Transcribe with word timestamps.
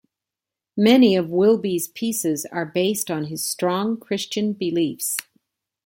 Many 0.77 1.15
of 1.15 1.29
Wilby's 1.29 1.87
pieces 1.87 2.47
are 2.47 2.65
based 2.65 3.11
on 3.11 3.25
his 3.25 3.47
strong 3.47 3.99
Christian 3.99 4.51
beliefs. 4.51 5.15